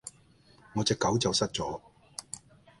[0.73, 1.79] 我隻狗走失咗